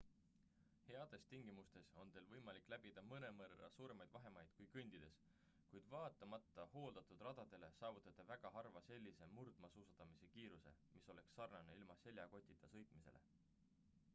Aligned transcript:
heades 0.91 1.25
tingimustes 1.31 1.89
on 2.03 2.13
teil 2.15 2.29
võimalik 2.31 2.69
läbida 2.73 3.03
mõnevõrra 3.09 3.67
suuremaid 3.75 4.11
vahemaid 4.15 4.55
kui 4.61 4.69
kõndides 4.77 5.19
kuid 5.73 5.91
vaatamata 5.93 6.65
hooldatud 6.73 7.23
radadele 7.29 7.69
saavutate 7.81 8.25
väga 8.33 8.53
harva 8.57 8.83
sellise 8.89 9.29
murdmaasuusatamise 9.37 10.31
kiiruse 10.39 10.75
mis 10.97 11.13
oleks 11.17 11.37
sarnane 11.41 11.77
ilma 11.83 11.99
seljakotita 12.05 12.73
sõitmisele 12.75 13.23